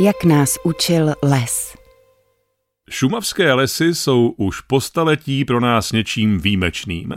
[0.00, 1.76] jak nás učil les.
[2.90, 7.14] Šumavské lesy jsou už po staletí pro nás něčím výjimečným.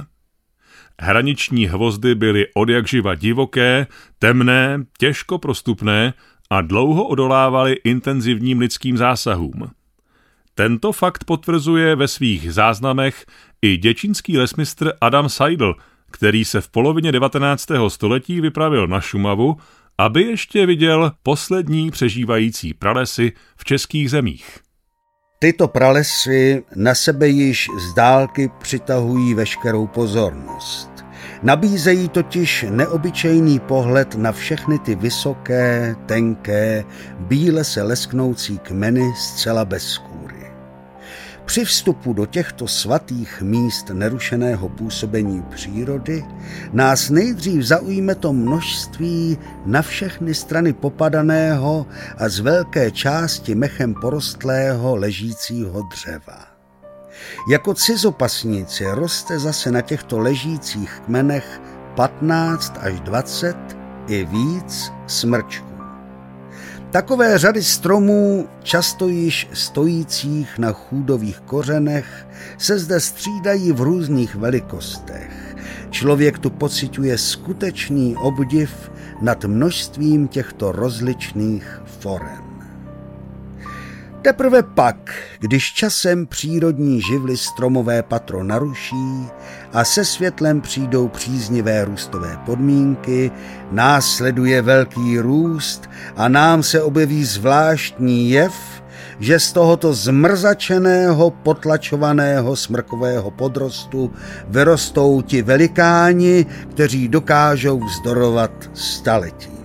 [1.01, 3.87] Hraniční hvozdy byly odjakživa divoké,
[4.19, 6.13] temné, těžko prostupné
[6.49, 9.71] a dlouho odolávaly intenzivním lidským zásahům.
[10.55, 13.25] Tento fakt potvrzuje ve svých záznamech
[13.61, 15.75] i děčínský lesmistr Adam Seidel,
[16.11, 17.67] který se v polovině 19.
[17.87, 19.57] století vypravil na Šumavu,
[19.99, 24.59] aby ještě viděl poslední přežívající pralesy v českých zemích.
[25.39, 30.89] Tyto pralesy na sebe již z dálky přitahují veškerou pozornost.
[31.43, 36.83] Nabízejí totiž neobyčejný pohled na všechny ty vysoké, tenké,
[37.19, 40.38] bíle se lesknoucí kmeny zcela bez kůry.
[41.49, 46.25] Při vstupu do těchto svatých míst nerušeného působení přírody
[46.73, 51.85] nás nejdřív zaujme to množství na všechny strany popadaného
[52.17, 56.47] a z velké části mechem porostlého ležícího dřeva.
[57.51, 61.61] Jako cizopasníci roste zase na těchto ležících kmenech
[61.95, 63.57] 15 až 20
[64.07, 65.68] i víc smrčků.
[66.91, 75.55] Takové řady stromů, často již stojících na chůdových kořenech, se zde střídají v různých velikostech.
[75.89, 82.48] Člověk tu pociťuje skutečný obdiv nad množstvím těchto rozličných forem.
[84.29, 89.27] Teprve pak, když časem přírodní živly stromové patro naruší
[89.73, 93.31] a se světlem přijdou příznivé růstové podmínky,
[93.71, 98.53] následuje velký růst a nám se objeví zvláštní jev,
[99.19, 104.13] že z tohoto zmrzačeného, potlačovaného smrkového podrostu
[104.47, 109.58] vyrostou ti velikáni, kteří dokážou vzdorovat staletí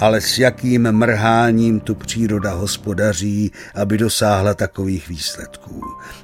[0.00, 5.82] ale s jakým mrháním tu příroda hospodaří, aby dosáhla takových výsledků.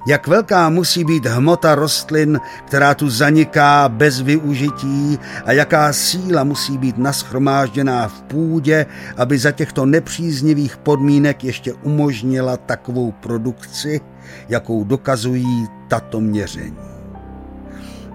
[0.08, 6.78] Jak velká musí být hmota rostlin, která tu zaniká bez využití a jaká síla musí
[6.78, 8.86] být naschromážděná v půdě,
[9.16, 14.00] aby za těchto nepříznivých podmínek ještě umožnila takovou produkci,
[14.48, 16.94] jakou dokazují tato měření.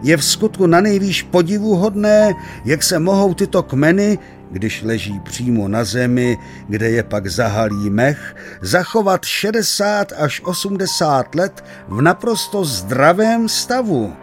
[0.01, 2.33] Je v skutku na nejvýš podivuhodné,
[2.65, 4.17] jak se mohou tyto kmeny
[4.51, 6.37] když leží přímo na zemi,
[6.67, 14.13] kde je pak zahalý mech, zachovat 60 až 80 let v naprosto zdravém stavu,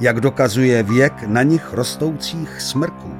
[0.00, 3.14] jak dokazuje věk na nich rostoucích smrků.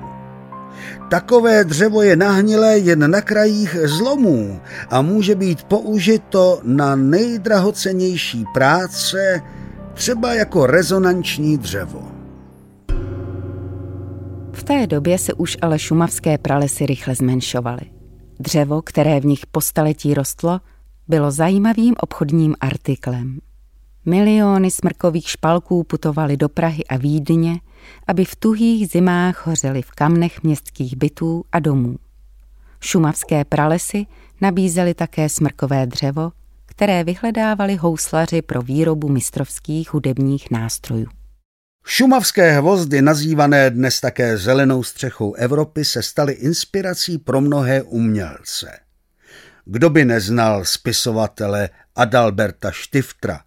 [1.11, 4.61] Takové dřevo je nahnilé jen na krajích zlomů
[4.91, 9.43] a může být použito na nejdrahocenější práce,
[9.95, 12.14] třeba jako rezonanční dřevo.
[14.65, 17.83] V té době se už ale šumavské pralesy rychle zmenšovaly.
[18.41, 20.61] Dřevo, které v nich po staletí rostlo,
[21.09, 23.39] bylo zajímavým obchodním artiklem.
[24.07, 27.61] Miliony smrkových špalků putovaly do Prahy a Vídně,
[28.07, 31.97] aby v tuhých zimách hořely v kamnech městských bytů a domů.
[32.81, 34.07] Šumavské pralesy
[34.41, 36.33] nabízely také smrkové dřevo,
[36.67, 41.07] které vyhledávali houslaři pro výrobu mistrovských hudebních nástrojů.
[41.87, 48.79] Šumavské hvozdy, nazývané dnes také zelenou střechou Evropy, se staly inspirací pro mnohé umělce.
[49.65, 53.41] Kdo by neznal spisovatele Adalberta Štiftra,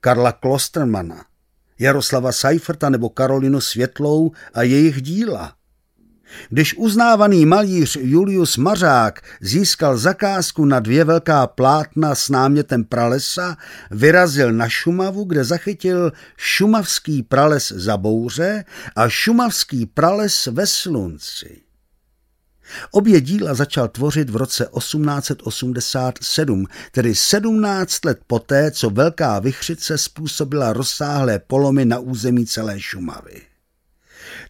[0.00, 1.24] Karla Klostermana,
[1.78, 5.56] Jaroslava Seiferta nebo Karolinu Světlou a jejich díla–
[6.50, 13.56] když uznávaný malíř Julius Mařák získal zakázku na dvě velká plátna s námětem pralesa,
[13.90, 18.64] vyrazil na Šumavu, kde zachytil šumavský prales za bouře
[18.96, 21.62] a šumavský prales ve slunci.
[22.90, 30.72] Obě díla začal tvořit v roce 1887, tedy 17 let poté, co Velká vychřice způsobila
[30.72, 33.51] rozsáhlé polomy na území celé Šumavy.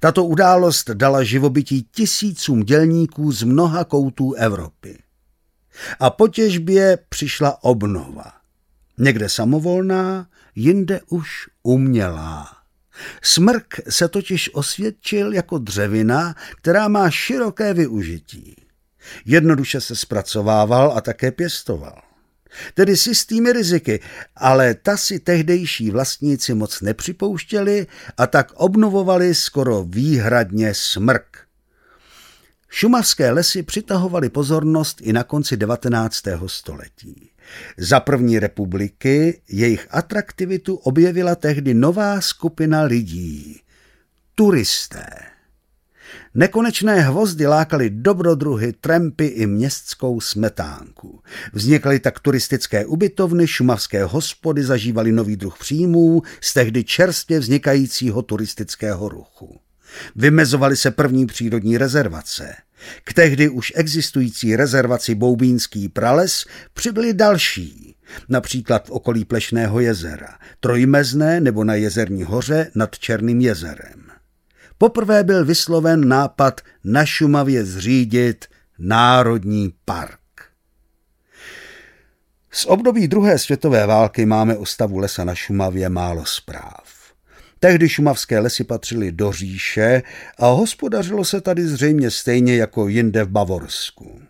[0.03, 4.99] Tato událost dala živobytí tisícům dělníků z mnoha koutů Evropy.
[6.01, 8.33] A po těžbě přišla obnova.
[8.99, 11.29] Někde samovolná, jinde už
[11.63, 12.49] umělá.
[13.23, 18.57] Smrk se totiž osvědčil jako dřevina, která má široké využití.
[19.25, 22.12] Jednoduše se zpracovával a také pěstoval
[22.75, 24.01] tedy s jistými riziky,
[24.37, 31.37] ale ta si tehdejší vlastníci moc nepřipouštěli a tak obnovovali skoro výhradně smrk.
[32.69, 36.23] Šumavské lesy přitahovaly pozornost i na konci 19.
[36.47, 37.31] století.
[37.77, 43.61] Za první republiky jejich atraktivitu objevila tehdy nová skupina lidí–
[44.35, 45.32] turisté.
[46.35, 51.21] Nekonečné hvozdy lákaly dobrodruhy, trempy i městskou smetánku.
[51.53, 59.09] Vznikaly tak turistické ubytovny, šumavské hospody zažívaly nový druh příjmů z tehdy čerstvě vznikajícího turistického
[59.09, 59.61] ruchu.
[60.17, 62.55] Vymezovaly se první přírodní rezervace.
[63.05, 66.45] K tehdy už existující rezervaci Boubínský prales
[66.75, 67.97] přibyly další,
[68.29, 74.12] například v okolí Plešného jezera, Trojmezné nebo na Jezerní hoře nad Černým jezerem.
[74.83, 78.45] Poprvé byl vysloven nápad na Šumavě zřídit
[78.79, 80.21] Národní park.
[82.51, 86.85] Z období druhé světové války máme o stavu lesa na Šumavě málo zpráv.
[87.59, 90.03] Tehdy šumavské lesy patřily do říše
[90.39, 94.23] a hospodařilo se tady zřejmě stejně jako jinde v Bavorsku.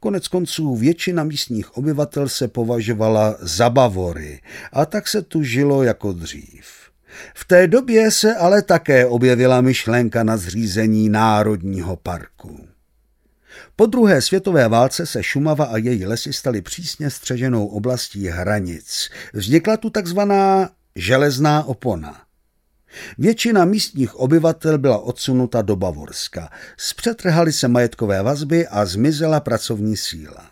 [0.00, 4.40] Konec konců většina místních obyvatel se považovala za Bavory
[4.72, 6.81] a tak se tu žilo jako dřív.
[7.34, 12.68] V té době se ale také objevila myšlenka na zřízení Národního parku.
[13.76, 19.10] Po druhé světové válce se Šumava a její lesy staly přísně střeženou oblastí hranic.
[19.32, 22.22] Vznikla tu takzvaná železná opona.
[23.18, 26.50] Většina místních obyvatel byla odsunuta do Bavorska.
[26.76, 30.50] Zpřetrhaly se majetkové vazby a zmizela pracovní síla.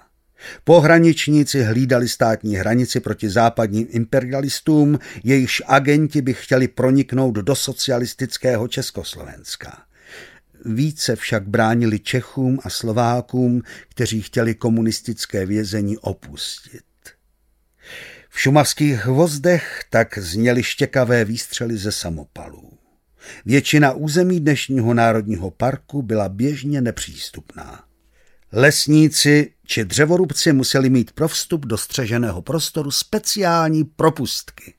[0.65, 9.83] Pohraničníci hlídali státní hranici proti západním imperialistům, jejichž agenti by chtěli proniknout do socialistického Československa.
[10.65, 16.85] Více však bránili Čechům a Slovákům, kteří chtěli komunistické vězení opustit.
[18.29, 22.79] V šumavských hvozdech tak zněly štěkavé výstřely ze samopalů.
[23.47, 27.90] Většina území dnešního národního parku byla běžně nepřístupná.
[28.53, 34.75] Lesníci či dřevorubci museli mít pro vstup do střeženého prostoru speciální propustky.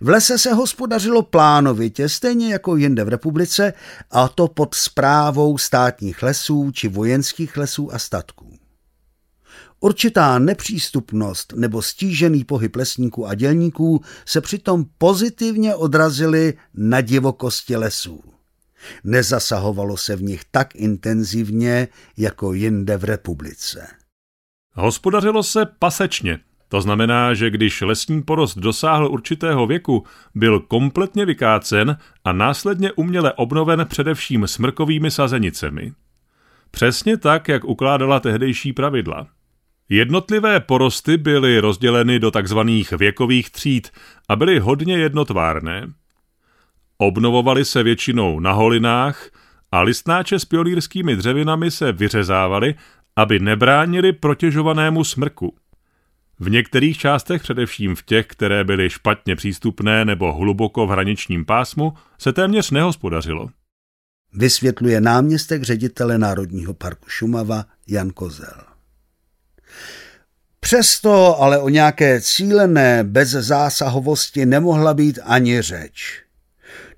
[0.00, 3.72] V lese se hospodařilo plánovitě, stejně jako jinde v republice,
[4.10, 8.58] a to pod správou státních lesů či vojenských lesů a statků.
[9.80, 18.37] Určitá nepřístupnost nebo stížený pohyb lesníků a dělníků se přitom pozitivně odrazily na divokosti lesů.
[19.04, 23.86] Nezasahovalo se v nich tak intenzivně jako jinde v republice.
[24.74, 26.38] Hospodařilo se pasečně.
[26.68, 30.04] To znamená, že když lesní porost dosáhl určitého věku,
[30.34, 35.92] byl kompletně vykácen a následně uměle obnoven především smrkovými sazenicemi.
[36.70, 39.26] Přesně tak, jak ukládala tehdejší pravidla–
[39.88, 43.90] Jednotlivé porosty byly rozděleny do takzvaných věkových tříd
[44.28, 45.92] a byly hodně jednotvárné.
[46.98, 49.30] Obnovovaly se většinou na holinách
[49.72, 52.74] a listnáče s pionýrskými dřevinami se vyřezávaly,
[53.16, 55.56] aby nebránili protěžovanému smrku.
[56.40, 61.92] V některých částech, především v těch, které byly špatně přístupné nebo hluboko v hraničním pásmu,
[62.18, 63.48] se téměř nehospodařilo.
[64.32, 68.62] Vysvětluje náměstek ředitele Národního parku Šumava Jan Kozel.
[70.60, 76.27] Přesto ale o nějaké cílené bezzásahovosti nemohla být ani řeč.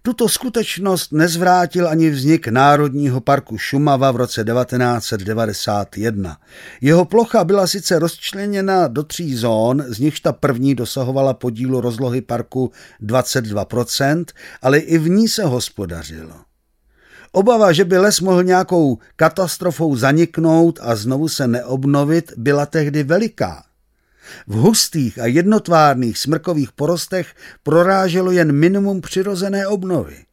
[0.02, 6.36] Tuto skutečnost nezvrátil ani vznik Národního parku Šumava v roce 1991.
[6.80, 12.20] Jeho plocha byla sice rozčleněna do tří zón, z nichž ta první dosahovala podílu rozlohy
[12.20, 14.24] parku 22%,
[14.62, 16.34] ale i v ní se hospodařilo.
[17.32, 23.69] Obava, že by les mohl nějakou katastrofou zaniknout a znovu se neobnovit, byla tehdy veliká.
[24.46, 30.24] V hustých a jednotvárných smrkových porostech proráželo jen minimum přirozené obnovy.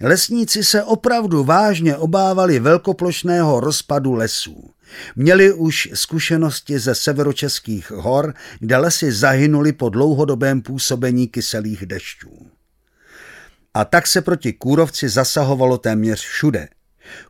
[0.00, 4.70] Lesníci se opravdu vážně obávali velkoplošného rozpadu lesů.
[5.16, 12.50] Měli už zkušenosti ze severočeských hor, kde lesy zahynuly po dlouhodobém působení kyselých dešťů
[13.74, 16.68] a tak se proti kůrovci zasahovalo téměř všude.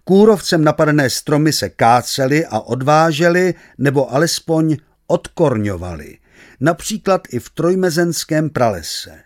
[0.05, 4.77] Kůrovcem napadené stromy se kácely a odvážely nebo alespoň
[5.13, 6.19] odkorňovaly,
[6.61, 9.19] například i v trojmezenském pralese.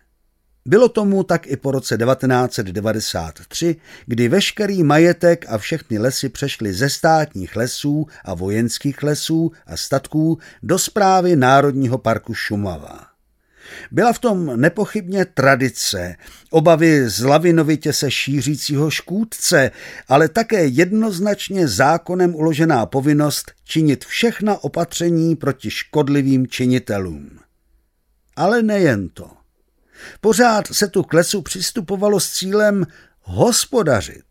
[0.67, 3.77] Bylo tomu tak i po roce 1993,
[4.07, 10.39] kdy veškerý majetek a všechny lesy přešly ze státních lesů a vojenských lesů a statků
[10.63, 13.16] do zprávy Národního parku Šumava.
[13.91, 16.17] Byla v tom nepochybně tradice,
[16.51, 19.71] obavy z lavinovitě se šířícího škůdce,
[20.09, 27.39] ale také jednoznačně zákonem uložená povinnost činit všechna opatření proti škodlivým činitelům.
[28.37, 29.31] Ale nejen to.
[30.21, 32.87] Pořád se tu k lesu přistupovalo s cílem
[33.21, 34.25] hospodařit.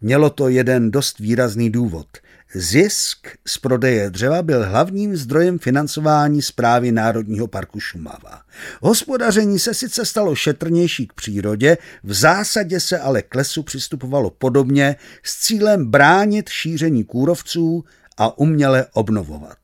[0.00, 2.06] Mělo to jeden dost výrazný důvod.
[2.54, 8.42] Zisk z prodeje dřeva byl hlavním zdrojem financování zprávy Národního parku Šumava.
[8.82, 14.96] Hospodaření se sice stalo šetrnější k přírodě, v zásadě se ale k lesu přistupovalo podobně
[15.22, 17.84] s cílem bránit šíření kůrovců
[18.16, 19.58] a uměle obnovovat.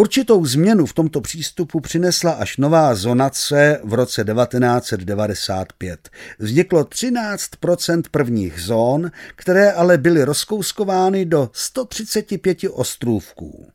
[0.00, 6.08] Určitou změnu v tomto přístupu přinesla až nová zonace v roce 1995.
[6.38, 13.66] Vzniklo 13% prvních zón, které ale byly rozkouskovány do 135 ostrůvků.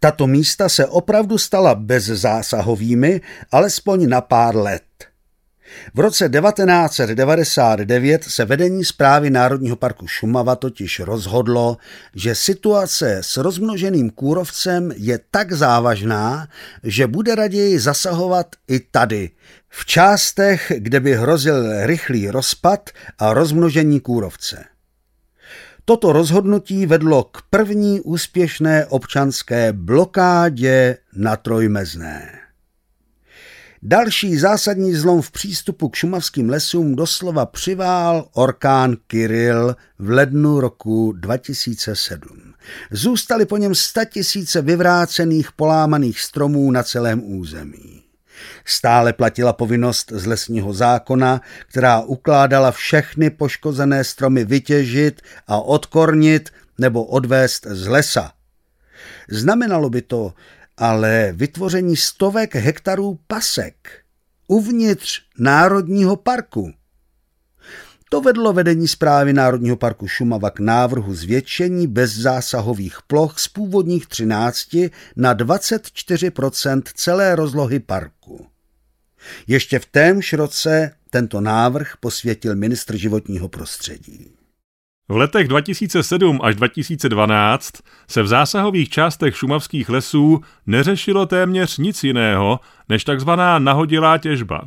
[0.00, 3.20] Tato místa se opravdu stala bezzásahovými,
[3.52, 5.09] alespoň na pár let.
[5.94, 11.76] V roce 1999 se vedení zprávy Národního parku Šumava totiž rozhodlo,
[12.14, 16.48] že situace s rozmnoženým kůrovcem je tak závažná,
[16.82, 19.30] že bude raději zasahovat i tady,
[19.68, 24.64] v částech, kde by hrozil rychlý rozpad a rozmnožení kůrovce.
[25.84, 32.39] Toto rozhodnutí vedlo k první úspěšné občanské blokádě na Trojmezné.
[33.82, 41.12] Další zásadní zlom v přístupu k šumavským lesům doslova přivál orkán Kirill v lednu roku
[41.12, 42.54] 2007.
[42.90, 43.72] Zůstaly po něm
[44.12, 48.02] tisíce vyvrácených polámaných stromů na celém území.
[48.64, 57.04] Stále platila povinnost z lesního zákona, která ukládala všechny poškozené stromy vytěžit a odkornit nebo
[57.04, 58.32] odvést z lesa.
[59.28, 60.32] Znamenalo by to,
[60.80, 63.74] ale vytvoření stovek hektarů pasek
[64.46, 66.72] uvnitř Národního parku.
[68.10, 74.76] To vedlo vedení zprávy Národního parku Šumava k návrhu zvětšení bezzásahových ploch z původních 13
[75.16, 78.46] na 24% celé rozlohy parku.
[79.46, 84.39] Ještě v témž roce tento návrh posvětil ministr životního prostředí.
[85.10, 87.70] V letech 2007 až 2012
[88.08, 94.62] se v zásahových částech šumavských lesů neřešilo téměř nic jiného než takzvaná nahodilá těžba.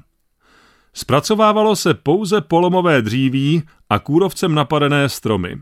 [0.93, 5.57] Zpracovávalo se pouze polomové dříví a kůrovcem napadené stromy.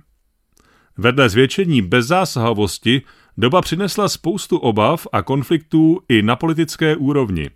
[0.97, 3.01] Vedle zvětšení bezzásahovosti
[3.37, 7.49] doba přinesla spoustu obav a konfliktů i na politické úrovni.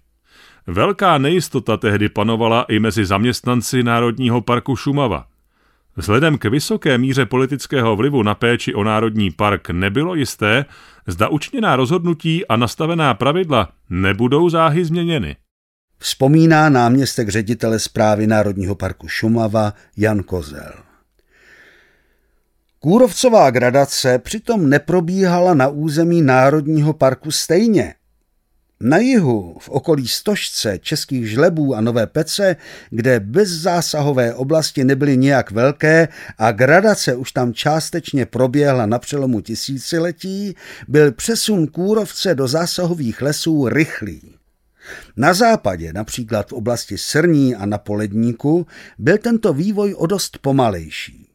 [0.68, 5.26] Velká nejistota tehdy panovala i mezi zaměstnanci Národního parku Šumava–
[5.98, 10.66] Vzhledem k vysoké míře politického vlivu na péči o národní park nebylo jisté,
[11.08, 15.36] zda učiněná rozhodnutí a nastavená pravidla nebudou záhy změněny.
[15.98, 20.74] Vzpomíná náměstek ředitele zprávy Národního parku Šumava Jan Kozel.
[22.80, 27.94] Kůrovcová gradace přitom neprobíhala na území Národního parku stejně–
[28.80, 32.56] na jihu, v okolí Stožce, Českých žlebů a Nové Pece,
[32.90, 40.56] kde bezzásahové oblasti nebyly nijak velké a gradace už tam částečně proběhla na přelomu tisíciletí,
[40.88, 44.36] byl přesun kůrovce do zásahových lesů rychlý.
[45.18, 48.68] Na západě, například v oblasti Srní a na Poledníku,
[48.98, 51.30] byl tento vývoj o dost pomalejší.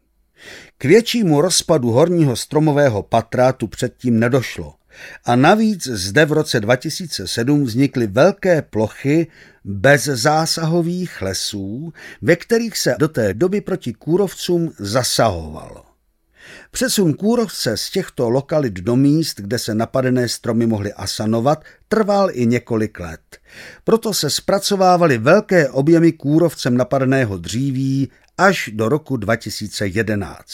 [0.79, 4.80] K většímu rozpadu horního stromového patra tu předtím nedošlo.
[5.25, 9.27] A navíc zde v roce 2007 vznikly velké plochy
[9.65, 11.93] bez zásahových lesů,
[12.23, 15.85] ve kterých se do té doby proti kůrovcům zasahovalo.
[16.71, 22.47] Přesun kůrovce z těchto lokalit do míst, kde se napadené stromy mohly asanovat, trval i
[22.47, 23.21] několik let.
[23.85, 30.47] Proto se zpracovávaly velké objemy kůrovcem napadeného dříví až do roku 2011.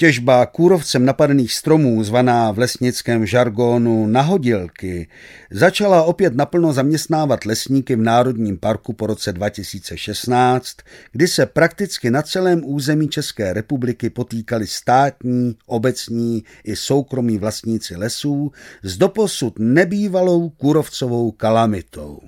[0.00, 5.08] Těžba kůrovcem napadených stromů, zvaná v lesnickém žargonu nahodilky,
[5.50, 10.76] začala opět naplno zaměstnávat lesníky v Národním parku po roce 2016,
[11.12, 18.52] kdy se prakticky na celém území České republiky potýkali státní, obecní i soukromí vlastníci lesů
[18.82, 22.20] s doposud nebývalou kůrovcovou kalamitou.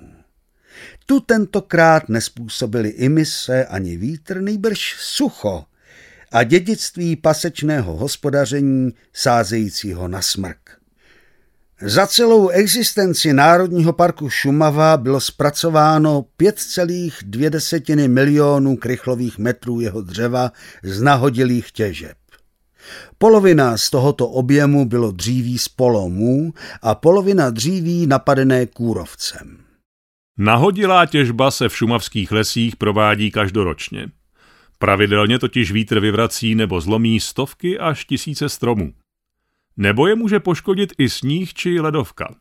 [1.05, 5.65] Tu tentokrát nespůsobili imise ani vítr, nejbrž sucho,
[6.33, 10.69] a dědictví pasečného hospodaření sázejícího na smrk.
[11.81, 20.51] Za celou existenci Národního parku Šumava bylo zpracováno 5,2 milionů krychlových metrů jeho dřeva
[20.83, 22.17] z nahodilých těžeb.
[23.17, 29.57] Polovina z tohoto objemu bylo dříví z polomů a polovina dříví napadené kůrovcem.
[30.37, 34.07] Nahodilá těžba se v šumavských lesích provádí každoročně.
[34.83, 38.93] Pravidelně totiž vítr vyvrací nebo zlomí stovky až tisíce stromů.
[39.77, 42.35] Nebo je může poškodit i sníh či ledovka.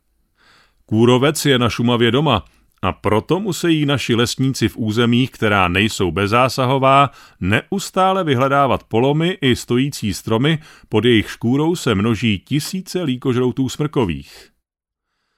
[0.87, 2.45] Kůrovec je na Šumavě doma
[2.83, 10.15] A proto musí naši lesníci v územích, která nejsou bezzásahová, neustále vyhledávat polomy i stojící
[10.15, 10.59] stromy,
[10.89, 14.51] pod jejich škůrou se množí tisíce líkožroutů smrkových.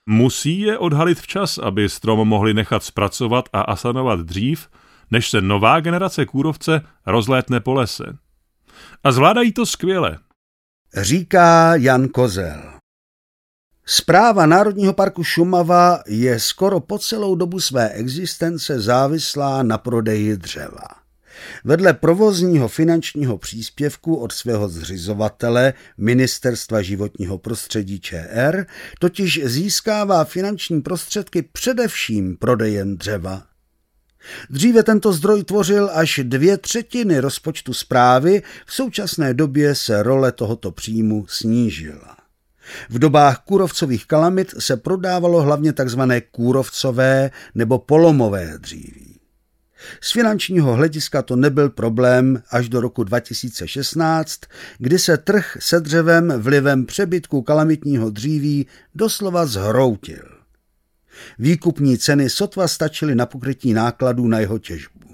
[0.07, 4.69] Musí je odhalit včas, aby strom mohli nechat zpracovat a asanovat dřív,
[5.15, 8.05] než se nová generace kůrovce rozlétne po lese.
[9.05, 10.19] A zvládají to skvěle.
[10.97, 12.63] Říká Jan Kozel.
[13.87, 20.89] Zpráva Národního parku Šumava je skoro po celou dobu své existence závislá na prodeji dřeva.
[21.65, 28.67] Vedle provozního finančního příspěvku od svého zřizovatele Ministerstva životního prostředí ČR
[28.99, 33.54] totiž získává finanční prostředky především prodejem dřeva.
[34.51, 40.71] Dříve tento zdroj tvořil až dvě třetiny rozpočtu zprávy, v současné době se role tohoto
[40.71, 42.17] příjmu snížila.
[42.91, 46.01] V dobách kůrovcových kalamit se prodávalo hlavně tzv.
[46.31, 49.21] kůrovcové nebo polomové dříví.
[50.01, 54.41] Z finančního hlediska to nebyl problém až do roku 2016,
[54.79, 60.34] kdy se trh se dřevem vlivem přebytku kalamitního dříví doslova zhroutil.
[61.39, 65.05] Výkupní ceny sotva stačily na pokrytí nákladů na jeho těžbu.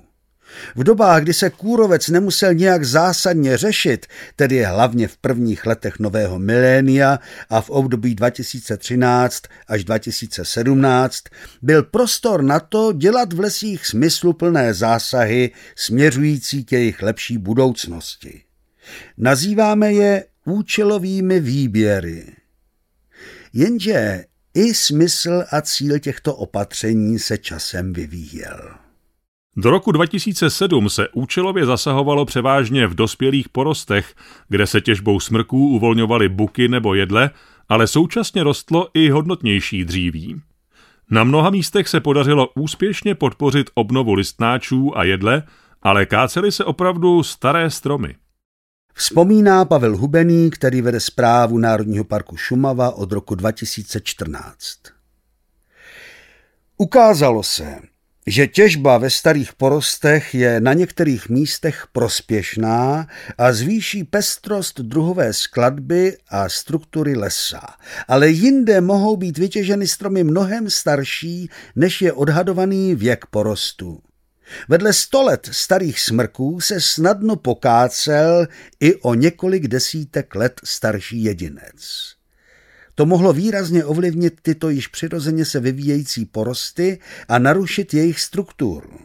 [0.77, 6.39] V dobách, kdy se kůrovec nemusel nějak zásadně řešit, tedy hlavně v prvních letech nového
[6.39, 7.19] milénia
[7.51, 11.25] a v období 2013 až 2017,
[11.63, 18.43] byl prostor na to dělat v lesích smysluplné zásahy směřující k jejich lepší budoucnosti.
[19.17, 22.27] Nazýváme je účelovými výběry.
[23.53, 28.71] Jenže i smysl a cíl těchto opatření se časem vyvíjel.
[29.57, 34.15] Do roku 2007 se účelově zasahovalo převážně v dospělých porostech,
[34.49, 37.31] kde se těžbou smrků uvolňovaly buky nebo jedle,
[37.69, 40.41] ale současně rostlo i hodnotnější dříví.
[41.11, 45.43] Na mnoha místech se podařilo úspěšně podpořit obnovu listnáčů a jedle,
[45.83, 48.15] ale kácely se opravdu staré stromy.
[48.95, 54.79] Vzpomíná Pavel Hubený, který vede zprávu Národního parku Šumava od roku 2014.
[56.77, 57.79] Ukázalo se,
[58.27, 63.07] že těžba ve starých porostech je na některých místech prospěšná
[63.39, 67.67] a zvýší pestrost druhové skladby a struktury lesa,
[68.09, 74.03] ale jinde mohou být vytěženy stromy mnohem starší, než je odhadovaný věk porostu.
[74.69, 78.47] Vedle sto let starých smrků se snadno pokácel
[78.81, 82.15] i o několik desítek let starší jedinec.
[82.95, 88.99] To mohlo výrazně ovlivnit tyto již přirozeně se vyvíjející porosty a narušit jejich strukturu.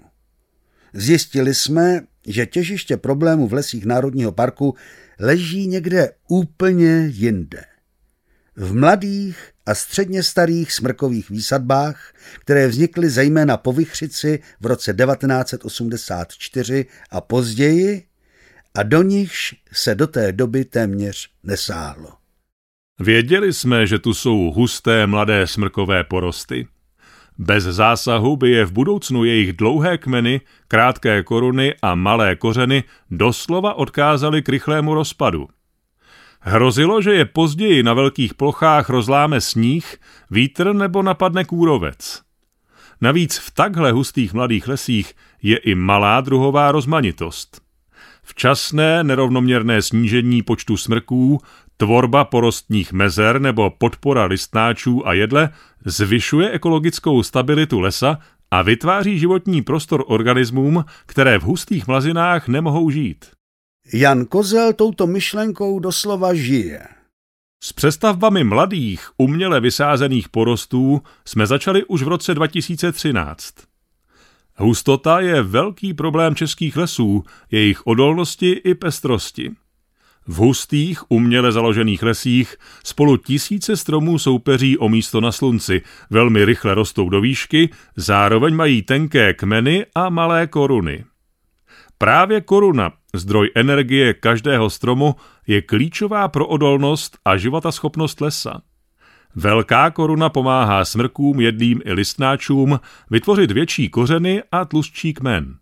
[0.94, 4.76] Zjistili jsme, že těžiště problému v lesích Národního parku
[5.20, 7.64] leží někde úplně jinde.
[8.56, 16.86] V mladých a středně starých smrkových výsadbách, které vznikly zejména po Vychřici v roce 1984
[17.12, 18.04] a později,
[18.76, 22.10] a do nichž se do té doby téměř nesáhlo.
[23.00, 26.68] Věděli jsme, že tu jsou husté mladé smrkové porosty.
[27.38, 33.74] Bez zásahu by je v budoucnu jejich dlouhé kmeny, krátké koruny a malé kořeny doslova
[33.74, 35.48] odkázali k rychlému rozpadu.
[36.48, 39.98] Hrozilo, že je později na velkých plochách rozláme sníh,
[40.32, 42.22] vítr nebo napadne kůrovec.
[43.02, 47.62] Navíc v takhle hustých mladých lesích je i malá druhová rozmanitost.
[48.24, 51.42] Včasné nerovnoměrné snížení počtu smrků
[51.78, 55.50] Tvorba porostních mezer nebo podpora listnáčů a jedle
[55.86, 58.18] zvyšuje ekologickou stabilitu lesa
[58.52, 63.26] a vytváří životní prostor organismům, které v hustých mlazinách nemohou žít.
[63.94, 66.82] Jan Kozel touto myšlenkou doslova žije.
[67.64, 73.54] S přestavbami mladých, uměle vysázených porostů jsme začali už v roce 2013.
[74.56, 79.52] Hustota je velký problém českých lesů, jejich odolnosti i pestrosti.
[80.28, 86.74] V hustých, uměle založených lesích spolu tisíce stromů soupeří o místo na slunci, velmi rychle
[86.74, 91.06] rostou do výšky, zároveň mají tenké kmeny a malé koruny.
[91.98, 95.16] Právě koruna, zdroj energie každého stromu,
[95.48, 98.62] je klíčová pro odolnost a životaschopnost lesa.
[99.36, 102.80] Velká koruna pomáhá smrkům, jedlým i listnáčům
[103.10, 105.56] vytvořit větší kořeny a tlustší kmen.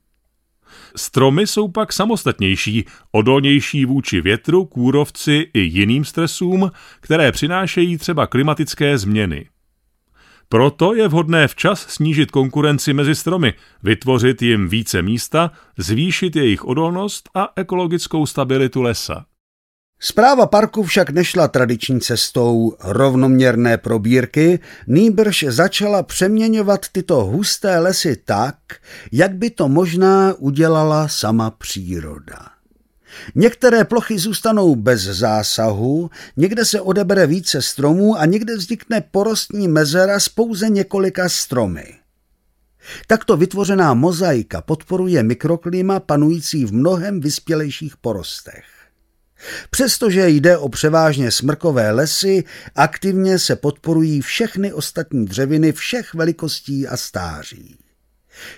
[0.96, 8.98] Stromy jsou pak samostatnější, odolnější vůči větru, kůrovci i jiným stresům, které přinášejí třeba klimatické
[8.98, 9.50] změny.
[10.54, 17.30] Proto je vhodné včas snížit konkurenci mezi stromy, vytvořit jim více místa, zvýšit jejich odolnost
[17.36, 19.26] a ekologickou stabilitu lesa.
[20.00, 28.56] Zpráva parku však nešla tradiční cestou rovnoměrné probírky, nýbrž začala přeměňovat tyto husté lesy tak,
[29.12, 32.53] jak by to možná udělala sama příroda.
[33.36, 40.19] Některé plochy zůstanou bez zásahu, někde se odebere více stromů a někde vznikne porostní mezera
[40.19, 41.95] s pouze několika stromy.
[43.08, 48.63] Takto vytvořená mozaika podporuje mikroklima panující v mnohem vyspělejších porostech.
[49.69, 52.43] Přestože jde o převážně smrkové lesy,
[52.76, 57.78] aktivně se podporují všechny ostatní dřeviny všech velikostí a stáří.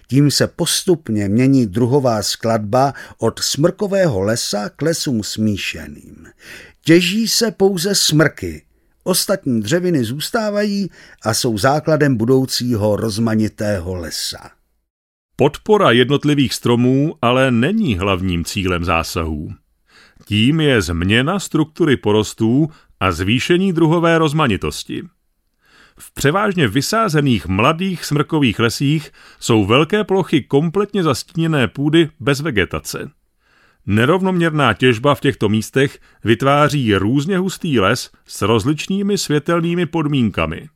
[0.07, 6.27] Tím se postupně mění druhová skladba od smrkového lesa k lesům smíšeným.
[6.83, 8.63] Těží se pouze smrky,
[9.03, 10.89] ostatní dřeviny zůstávají
[11.21, 14.49] a jsou základem budoucího rozmanitého lesa.
[15.35, 19.53] Podpora jednotlivých stromů ale není hlavním cílem zásahů.
[20.25, 22.67] Tím je změna struktury porostů
[22.99, 25.03] a zvýšení druhové rozmanitosti.
[25.99, 33.11] V převážně vysázených mladých smrkových lesích jsou velké plochy kompletně zastíněné půdy bez vegetace.
[33.85, 40.69] Nerovnoměrná těžba v těchto místech vytváří různě hustý les s rozličnými světelnými podmínkami.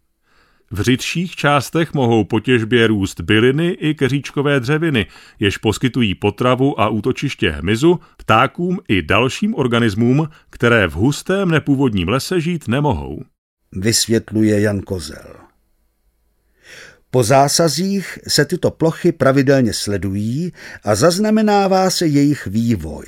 [0.71, 5.05] V řidších částech mohou po těžbě růst byliny i keříčkové dřeviny,
[5.39, 12.41] jež poskytují potravu a útočiště hmyzu, ptákům i dalším organismům, které v hustém nepůvodním lese
[12.41, 13.23] žít nemohou.
[13.71, 15.35] Vysvětluje Jan Kozel.
[17.11, 20.53] Po zásazích se tyto plochy pravidelně sledují
[20.83, 23.05] a zaznamenává se jejich vývoj.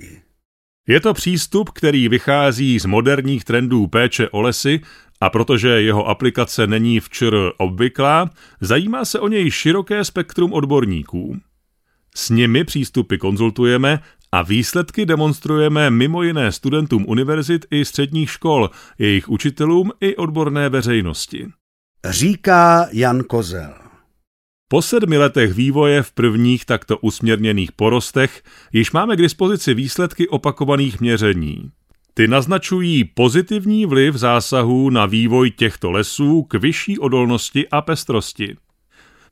[0.87, 4.79] Je to přístup, který vychází z moderních trendů péče o lesy
[5.21, 8.29] a protože jeho aplikace není včer obvyklá,
[8.61, 11.37] zajímá se o něj široké spektrum odborníků.
[12.15, 13.99] S nimi přístupy konzultujeme
[14.31, 21.47] a výsledky demonstrujeme mimo jiné studentům univerzit i středních škol, jejich učitelům i odborné veřejnosti.
[22.09, 23.73] Říká Jan Kozel.
[24.67, 31.01] Po sedmi letech vývoje v prvních takto usměrněných porostech již máme k dispozici výsledky opakovaných
[31.01, 31.71] měření.
[32.13, 38.55] Ty naznačují pozitivní vliv zásahů na vývoj těchto lesů k vyšší odolnosti a pestrosti.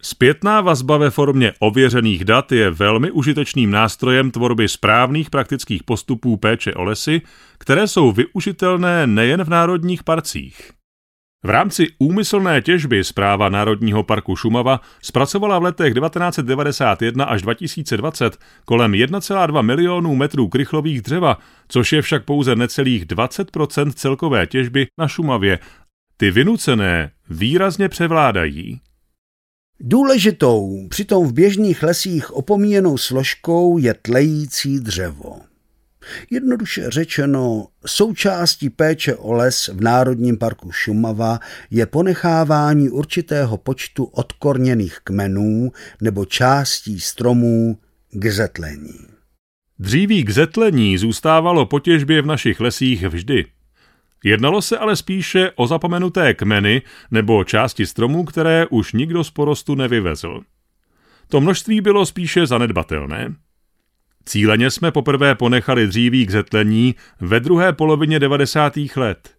[0.01, 6.73] Zpětná vazba ve formě ověřených dat je velmi užitečným nástrojem tvorby správných praktických postupů péče
[6.73, 7.21] o lesy,
[7.57, 10.71] které jsou využitelné nejen v národních parcích.
[11.43, 18.91] V rámci úmyslné těžby zpráva Národního parku Šumava zpracovala v letech 1991 až 2020 kolem
[18.91, 25.59] 1,2 milionů metrů krychlových dřeva, což je však pouze necelých 20% celkové těžby na Šumavě.
[26.17, 28.81] Ty vynucené výrazně převládají.
[29.81, 35.41] Důležitou, přitom v běžných lesích opomíjenou složkou je tlející dřevo.
[36.29, 41.39] Jednoduše řečeno, součástí péče o les v Národním parku Šumava
[41.71, 47.77] je ponechávání určitého počtu odkorněných kmenů nebo částí stromů
[48.11, 48.99] k zetlení.
[49.79, 53.45] Dříví k zetlení zůstávalo po těžbě v našich lesích vždy.
[54.23, 59.75] Jednalo se ale spíše o zapomenuté kmeny nebo části stromů, které už nikdo z porostu
[59.75, 60.41] nevyvezl.
[61.27, 63.35] To množství bylo spíše zanedbatelné.
[64.25, 68.73] Cíleně jsme poprvé ponechali dříví k zetlení ve druhé polovině 90.
[68.95, 69.35] let.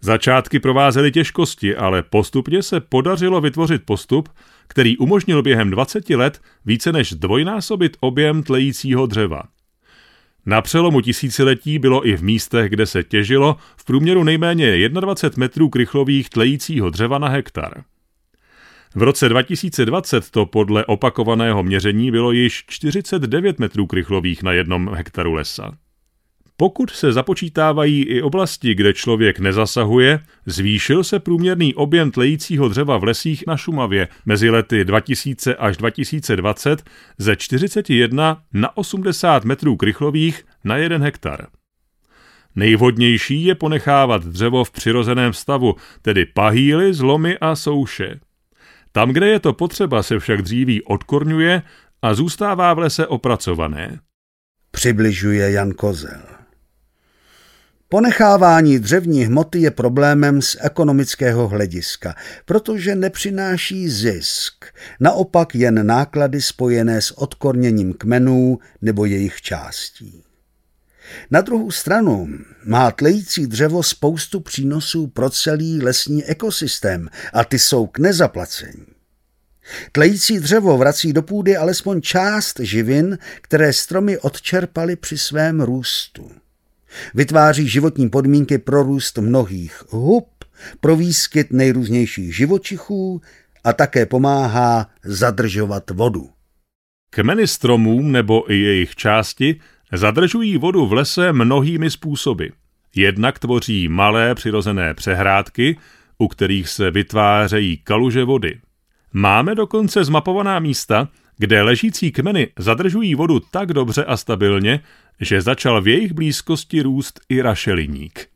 [0.00, 4.28] Začátky provázely těžkosti, ale postupně se podařilo vytvořit postup,
[4.68, 9.42] který umožnil během 20 let více než dvojnásobit objem tlejícího dřeva.
[10.46, 15.68] Na přelomu tisíciletí bylo i v místech, kde se těžilo, v průměru nejméně 21 metrů
[15.68, 17.84] krychlových tlejícího dřeva na hektar.
[18.94, 25.32] V roce 2020 to podle opakovaného měření bylo již 49 metrů krychlových na jednom hektaru
[25.32, 25.78] lesa.
[26.58, 33.04] Pokud se započítávají i oblasti, kde člověk nezasahuje, zvýšil se průměrný objem tlejícího dřeva v
[33.04, 36.82] lesích na Šumavě mezi lety 2000 až 2020
[37.18, 41.46] ze 41 na 80 metrů krychlových na jeden hektar.
[42.54, 48.20] Nejvhodnější je ponechávat dřevo v přirozeném stavu, tedy pahýly, zlomy a souše.
[48.92, 51.62] Tam, kde je to potřeba, se však dříví odkorňuje
[52.02, 54.00] a zůstává v lese opracované.
[54.70, 56.35] Přibližuje Jan Kozel.
[57.88, 64.64] Ponechávání dřevní hmoty je problémem z ekonomického hlediska, protože nepřináší zisk,
[65.00, 70.22] naopak jen náklady spojené s odkorněním kmenů nebo jejich částí.
[71.30, 72.28] Na druhou stranu
[72.64, 78.86] má tlející dřevo spoustu přínosů pro celý lesní ekosystém a ty jsou k nezaplacení.
[79.92, 86.30] Tlející dřevo vrací do půdy alespoň část živin, které stromy odčerpaly při svém růstu.
[87.14, 90.28] Vytváří životní podmínky pro růst mnohých hub,
[90.80, 93.20] pro výskyt nejrůznějších živočichů
[93.64, 96.30] a také pomáhá zadržovat vodu.
[97.10, 99.60] Kmeny stromů nebo i jejich části
[99.92, 102.46] zadržují vodu v lese mnohými způsoby.
[102.96, 105.76] Jednak tvoří malé přirozené přehrádky,
[106.18, 108.60] u kterých se vytvářejí kaluže vody.
[109.12, 114.80] Máme dokonce zmapovaná místa, kde ležící kmeny zadržují vodu tak dobře a stabilně,
[115.20, 118.26] že začal v jejich blízkosti růst i rašeliník.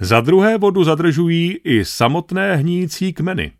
[0.00, 3.52] Za druhé vodu zadržují i samotné hníjící kmeny.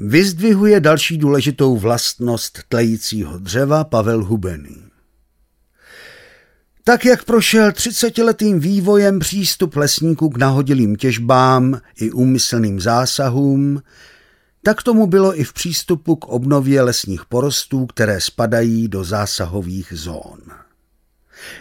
[0.00, 4.76] Vyzdvihuje další důležitou vlastnost tlejícího dřeva Pavel Hubený.
[6.84, 13.82] Tak jak prošel třicetiletým vývojem přístup lesníků k nahodilým těžbám i úmyslným zásahům,
[14.62, 20.38] tak tomu bylo i v přístupu k obnově lesních porostů, které spadají do zásahových zón.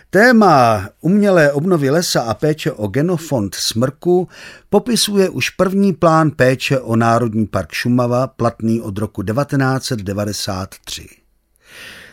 [0.10, 4.28] Téma umělé obnovy lesa a péče o genofond smrku
[4.70, 11.08] popisuje už první plán péče o Národní park Šumava, platný od roku 1993.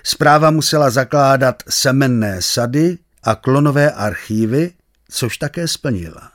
[0.03, 4.73] Zpráva musela zakládat semenné sady a klonové archívy,
[5.11, 6.34] což také splnila.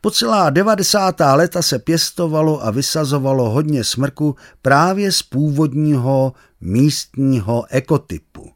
[0.00, 1.20] Po celá 90.
[1.34, 8.50] léta se pěstovalo a vysazovalo hodně smrku právě z původního místního ekotypu.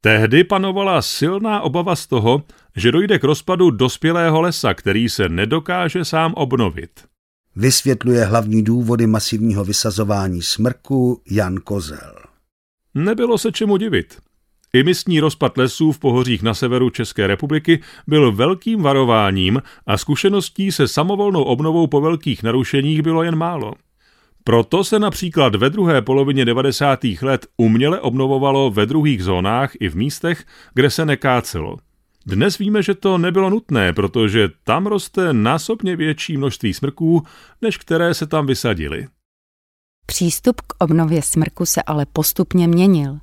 [0.00, 2.42] Tehdy panovala silná obava z toho,
[2.76, 6.90] že dojde k rozpadu dospělého lesa, který se nedokáže sám obnovit.
[7.56, 12.14] Vysvětluje hlavní důvody masivního vysazování smrku Jan Kozel.
[12.94, 14.18] Nebylo se čemu divit.
[14.74, 20.88] Imistní rozpad lesů v pohořích na severu České republiky byl velkým varováním a zkušeností se
[20.88, 23.72] samovolnou obnovou po velkých narušeních bylo jen málo.
[24.44, 27.00] Proto se například ve druhé polovině 90.
[27.22, 31.76] let uměle obnovovalo ve druhých zónách i v místech, kde se nekácelo.
[32.26, 37.22] Dnes víme, že to nebylo nutné, protože tam roste násobně větší množství smrků,
[37.62, 39.06] než které se tam vysadily.
[40.06, 43.18] Přístup k obnově smrku se ale postupně měnil.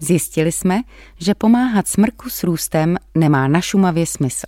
[0.00, 0.82] Zjistili jsme,
[1.18, 4.46] že pomáhat smrku s růstem nemá na Šumavě smysl.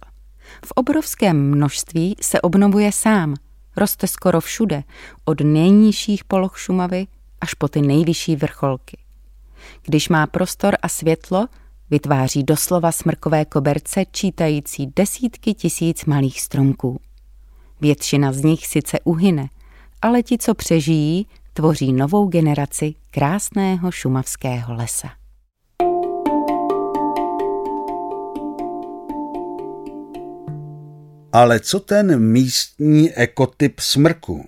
[0.67, 3.35] V obrovském množství se obnovuje sám.
[3.77, 4.83] Roste skoro všude,
[5.25, 7.07] od nejnižších poloh Šumavy
[7.41, 8.99] až po ty nejvyšší vrcholky.
[9.83, 11.47] Když má prostor a světlo,
[11.91, 17.01] vytváří doslova smrkové koberce čítající desítky tisíc malých stromků.
[17.81, 19.49] Většina z nich sice uhyne,
[20.03, 25.09] ale ti, co přežijí, tvoří novou generaci krásného šumavského lesa.
[31.33, 34.45] Ale co ten místní ekotyp smrku?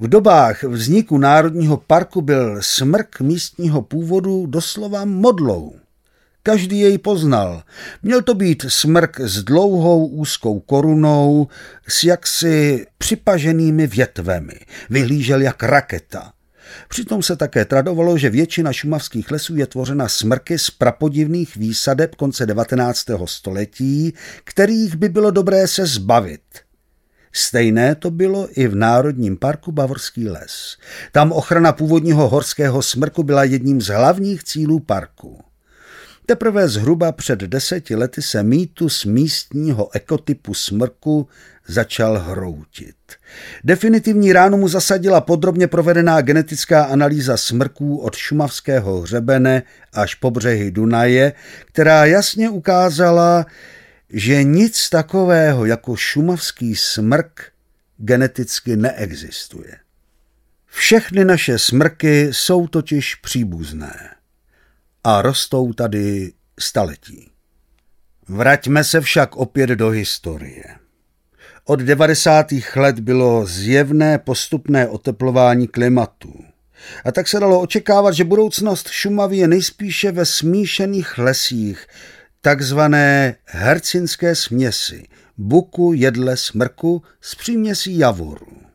[0.00, 5.74] V dobách vzniku Národního parku byl smrk místního původu doslova modlou.
[6.48, 7.62] Každý jej poznal.
[8.02, 11.48] Měl to být smrk s dlouhou úzkou korunou,
[11.88, 14.54] s jaksi připaženými větvemi.
[14.90, 16.32] Vyhlížel jak raketa.
[16.88, 22.46] Přitom se také tradovalo, že většina šumavských lesů je tvořena smrky z prapodivných výsadeb konce
[22.46, 23.04] 19.
[23.24, 24.12] století,
[24.44, 26.42] kterých by bylo dobré se zbavit.
[27.32, 30.76] Stejné to bylo i v Národním parku Bavorský les.
[31.12, 35.47] Tam ochrana původního horského smrku byla jedním z hlavních cílů parku.
[36.28, 41.28] Teprve zhruba před deseti lety se mýtus místního ekotypu smrku
[41.66, 42.96] začal hroutit.
[43.64, 49.62] Definitivní ránu mu zasadila podrobně provedená genetická analýza smrků od šumavského hřebene
[49.92, 51.32] až po břehy Dunaje,
[51.66, 53.46] která jasně ukázala,
[54.10, 57.52] že nic takového jako šumavský smrk
[57.96, 59.76] geneticky neexistuje.
[60.66, 64.17] Všechny naše smrky jsou totiž příbuzné
[65.04, 67.30] a rostou tady staletí.
[68.28, 70.64] Vraťme se však opět do historie.
[71.64, 72.46] Od 90.
[72.76, 76.44] let bylo zjevné postupné oteplování klimatu.
[77.04, 81.86] A tak se dalo očekávat, že budoucnost Šumavy je nejspíše ve smíšených lesích,
[82.40, 85.04] takzvané hercinské směsi,
[85.38, 88.67] buku, jedle, smrku s příměsí javoru.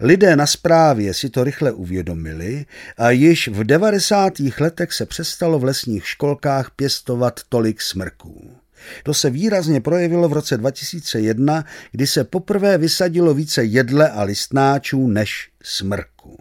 [0.00, 4.32] Lidé na správě si to rychle uvědomili a již v 90.
[4.60, 8.56] letech se přestalo v lesních školkách pěstovat tolik smrků.
[9.02, 15.06] To se výrazně projevilo v roce 2001, kdy se poprvé vysadilo více jedle a listnáčů
[15.06, 16.38] než smrku.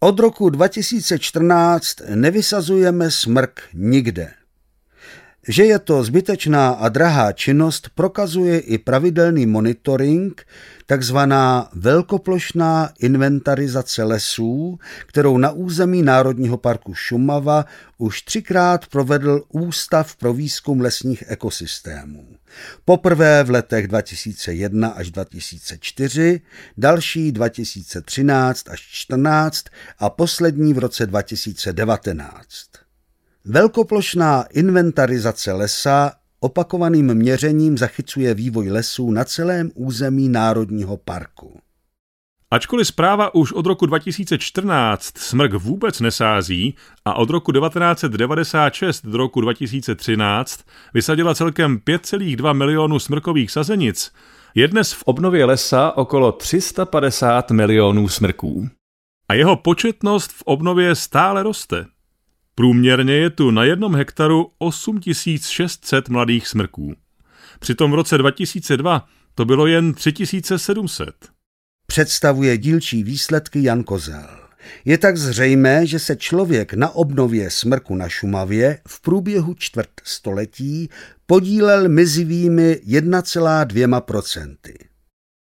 [0.00, 4.30] Od roku 2014 nevysazujeme smrk nikde.
[5.50, 10.46] Že je to zbytečná a drahá činnost, prokazuje i pravidelný monitoring,
[10.86, 17.64] takzvaná velkoplošná inventarizace lesů, kterou na území Národního parku Šumava
[17.98, 22.26] už třikrát provedl Ústav pro výzkum lesních ekosystémů.
[22.84, 26.40] Poprvé v letech 2001 až 2004,
[26.78, 29.64] další 2013 až 2014
[29.98, 32.69] a poslední v roce 2019.
[33.44, 41.60] Velkoplošná inventarizace lesa opakovaným měřením zachycuje vývoj lesů na celém území Národního parku.
[42.50, 46.74] Ačkoliv zpráva už od roku 2014 smrk vůbec nesází
[47.04, 50.60] a od roku 1996 do roku 2013
[50.94, 54.12] vysadila celkem 5,2 milionů smrkových sazenic,
[54.54, 58.68] je dnes v obnově lesa okolo 350 milionů smrků.
[59.28, 61.86] A jeho početnost v obnově stále roste.
[62.54, 66.94] Průměrně je tu na jednom hektaru 8600 mladých smrků.
[67.60, 71.14] Přitom v roce 2002 to bylo jen 3700.
[71.86, 74.40] Představuje dílčí výsledky Jan Kozel.
[74.84, 80.88] Je tak zřejmé, že se člověk na obnově smrku na Šumavě v průběhu čtvrt století
[81.26, 84.56] podílel mizivými 1,2%.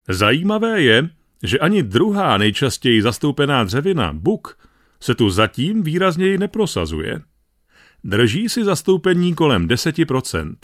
[0.08, 1.08] Zajímavé je,
[1.42, 4.58] že ani druhá nejčastěji zastoupená dřevina, buk,
[5.00, 7.20] se tu zatím výrazněji neprosazuje.
[8.04, 10.54] Drží si zastoupení kolem 10%.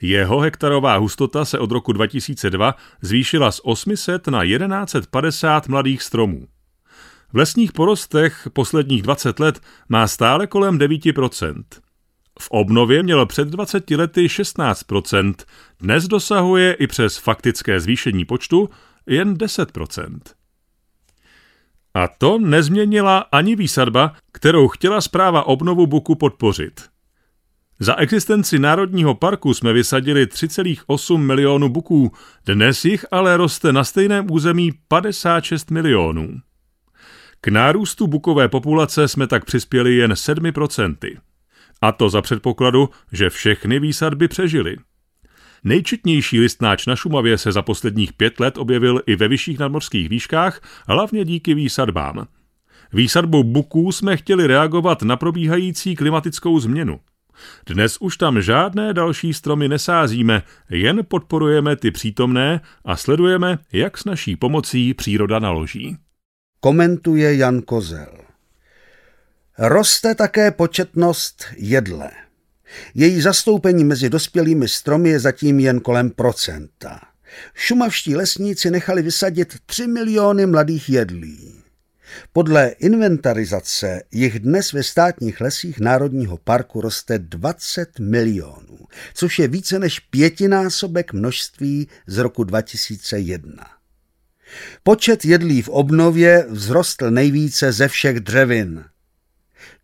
[0.00, 6.46] Jeho hektarová hustota se od roku 2002 zvýšila z 800 na 1150 mladých stromů.
[7.32, 11.62] V lesních porostech posledních 20 let má stále kolem 9%.
[12.40, 15.34] V obnově měl před 20 lety 16%,
[15.80, 18.70] dnes dosahuje i přes faktické zvýšení počtu
[19.06, 20.18] jen 10%.
[21.94, 26.80] A to nezměnila ani výsadba, kterou chtěla zpráva obnovu Buku podpořit.
[27.80, 32.12] Za existenci Národního parku jsme vysadili 3,8 milionů buků,
[32.46, 36.40] dnes jich ale roste na stejném území 56 milionů.
[37.40, 41.18] K nárůstu bukové populace jsme tak přispěli jen 7%.
[41.82, 44.76] A to za předpokladu, že všechny výsadby přežily.
[45.64, 50.60] Nejčetnější listnáč na Šumavě se za posledních pět let objevil i ve vyšších nadmorských výškách,
[50.88, 52.26] hlavně díky výsadbám.
[52.92, 57.00] Výsadbou buků jsme chtěli reagovat na probíhající klimatickou změnu.
[57.66, 64.04] Dnes už tam žádné další stromy nesázíme, jen podporujeme ty přítomné a sledujeme, jak s
[64.04, 65.96] naší pomocí příroda naloží.
[66.60, 68.18] Komentuje Jan Kozel.
[69.58, 72.10] Roste také početnost jedle.
[72.94, 77.00] Její zastoupení mezi dospělými stromy je zatím jen kolem procenta.
[77.54, 81.54] Šumavští lesníci nechali vysadit 3 miliony mladých jedlí.
[82.32, 88.78] Podle inventarizace jich dnes ve státních lesích Národního parku roste 20 milionů,
[89.14, 93.66] což je více než pětinásobek množství z roku 2001.
[94.82, 98.84] Počet jedlí v obnově vzrostl nejvíce ze všech dřevin.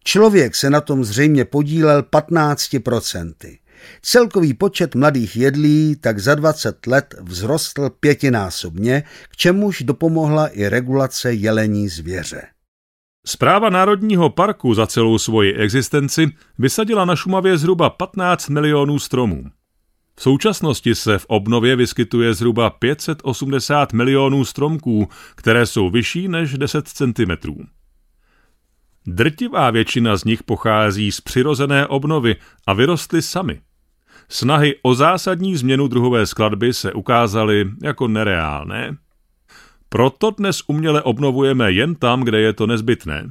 [0.05, 3.59] Člověk se na tom zřejmě podílel 15%.
[4.03, 11.33] Celkový počet mladých jedlí tak za 20 let vzrostl pětinásobně, k čemuž dopomohla i regulace
[11.33, 12.43] jelení zvěře.
[13.27, 19.45] Zpráva Národního parku za celou svoji existenci vysadila na Šumavě zhruba 15 milionů stromů.
[20.17, 26.89] V současnosti se v obnově vyskytuje zhruba 580 milionů stromků, které jsou vyšší než 10
[26.89, 27.33] cm.
[29.07, 32.37] Drtivá většina z nich pochází z přirozené obnovy
[32.67, 33.61] a vyrostly sami.
[34.29, 38.97] Snahy o zásadní změnu druhové skladby se ukázaly jako nereálné.
[39.89, 43.31] Proto dnes uměle obnovujeme jen tam, kde je to nezbytné.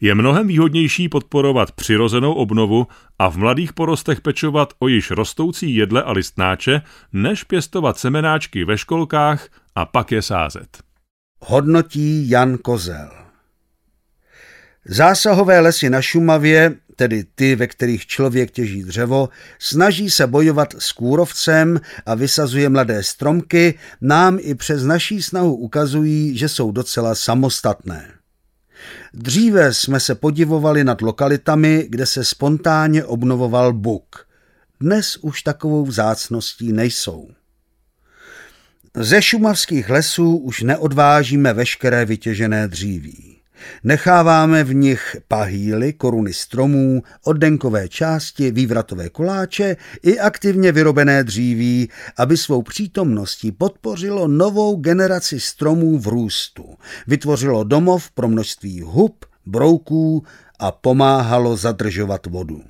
[0.00, 2.86] Je mnohem výhodnější podporovat přirozenou obnovu
[3.18, 8.78] a v mladých porostech pečovat o již rostoucí jedle a listnáče, než pěstovat semenáčky ve
[8.78, 10.78] školkách a pak je sázet.
[11.40, 13.27] Hodnotí Jan Kozel.
[14.84, 20.92] Zásahové lesy na Šumavě, tedy ty, ve kterých člověk těží dřevo, snaží se bojovat s
[20.92, 28.10] kůrovcem a vysazuje mladé stromky, nám i přes naší snahu ukazují, že jsou docela samostatné.
[29.14, 34.26] Dříve jsme se podivovali nad lokalitami, kde se spontánně obnovoval buk.
[34.80, 37.28] Dnes už takovou vzácností nejsou.
[38.94, 43.37] Ze šumavských lesů už neodvážíme veškeré vytěžené dříví.
[43.84, 52.36] Necháváme v nich pahýly, koruny stromů, oddenkové části, vývratové koláče i aktivně vyrobené dříví, aby
[52.36, 56.74] svou přítomností podpořilo novou generaci stromů v růstu,
[57.06, 60.24] vytvořilo domov pro množství hub, brouků
[60.58, 62.62] a pomáhalo zadržovat vodu.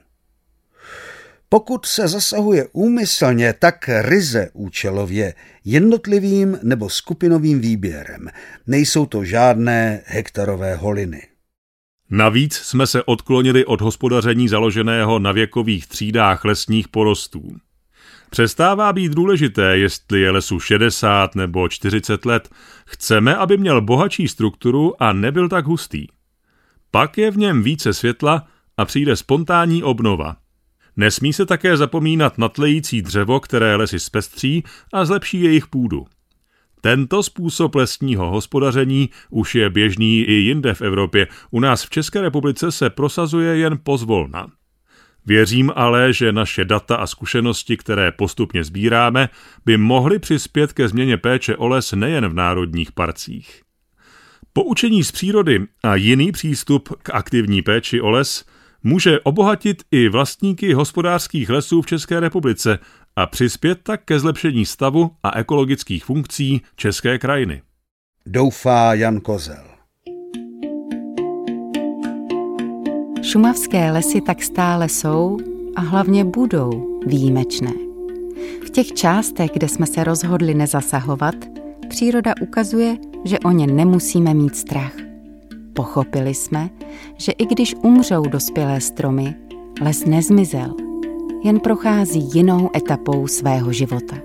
[1.48, 5.34] Pokud se zasahuje úmyslně, tak ryze účelově,
[5.64, 8.28] jednotlivým nebo skupinovým výběrem.
[8.66, 11.22] Nejsou to žádné hektarové holiny.
[12.10, 17.56] Navíc jsme se odklonili od hospodaření založeného na věkových třídách lesních porostů.
[18.30, 22.48] Přestává být důležité, jestli je lesu 60 nebo 40 let.
[22.86, 26.06] Chceme, aby měl bohatší strukturu a nebyl tak hustý.
[26.90, 28.46] Pak je v něm více světla
[28.76, 30.36] a přijde spontánní obnova.
[30.98, 36.06] Nesmí se také zapomínat na tlející dřevo, které lesy zpestří a zlepší jejich půdu.
[36.80, 41.26] Tento způsob lesního hospodaření už je běžný i jinde v Evropě.
[41.50, 44.46] U nás v České republice se prosazuje jen pozvolna.
[45.26, 49.28] Věřím ale, že naše data a zkušenosti, které postupně sbíráme,
[49.64, 53.62] by mohly přispět ke změně péče o les nejen v národních parcích.
[54.52, 58.44] Poučení z přírody a jiný přístup k aktivní péči o les
[58.82, 62.78] může obohatit i vlastníky hospodářských lesů v České republice
[63.16, 67.62] a přispět tak ke zlepšení stavu a ekologických funkcí české krajiny.
[68.26, 69.64] Doufá Jan Kozel.
[73.22, 75.38] Šumavské lesy tak stále jsou
[75.76, 77.72] a hlavně budou výjimečné.
[78.66, 81.34] V těch částech, kde jsme se rozhodli nezasahovat,
[81.88, 85.07] příroda ukazuje, že o ně nemusíme mít strach.
[85.78, 86.70] Pochopili jsme,
[87.16, 89.34] že i když umřou dospělé stromy,
[89.80, 90.74] les nezmizel,
[91.44, 94.16] jen prochází jinou etapou svého života.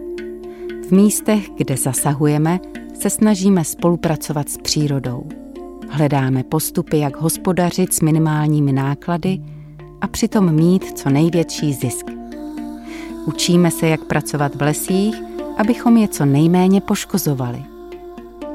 [0.87, 2.59] V místech, kde zasahujeme,
[2.99, 5.23] se snažíme spolupracovat s přírodou.
[5.89, 9.39] Hledáme postupy, jak hospodařit s minimálními náklady
[10.01, 12.05] a přitom mít co největší zisk.
[13.25, 15.15] Učíme se, jak pracovat v lesích,
[15.57, 17.63] abychom je co nejméně poškozovali.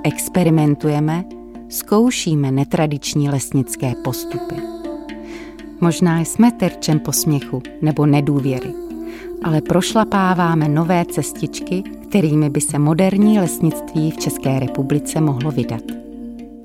[0.04, 1.24] Experimentujeme,
[1.68, 4.54] zkoušíme netradiční lesnické postupy.
[5.80, 8.72] Možná jsme terčem posměchu nebo nedůvěry,
[9.42, 15.82] ale prošlapáváme nové cestičky, kterými by se moderní lesnictví v České republice mohlo vydat.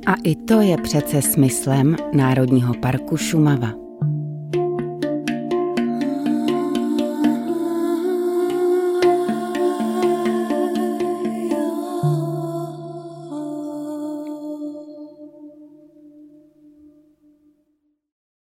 [0.06, 3.83] A i to je přece smyslem Národního parku Šumava.